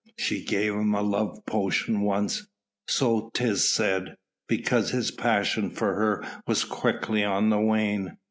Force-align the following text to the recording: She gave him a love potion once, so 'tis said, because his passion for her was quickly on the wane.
She 0.17 0.43
gave 0.43 0.73
him 0.73 0.95
a 0.95 1.03
love 1.03 1.45
potion 1.45 2.01
once, 2.01 2.47
so 2.87 3.29
'tis 3.35 3.69
said, 3.71 4.15
because 4.47 4.89
his 4.89 5.11
passion 5.11 5.69
for 5.69 5.93
her 5.93 6.25
was 6.47 6.63
quickly 6.63 7.23
on 7.23 7.51
the 7.51 7.59
wane. 7.59 8.17